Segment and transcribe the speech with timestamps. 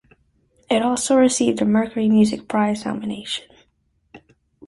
[0.67, 3.45] It also received a Mercury Music Prize nomination.